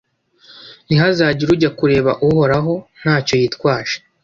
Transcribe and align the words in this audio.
ntihazagire 0.85 1.49
ujya 1.55 1.69
kureba 1.79 2.11
uhoraho 2.27 2.73
nta 2.99 3.15
cyo 3.25 3.35
yitwaje; 3.41 3.95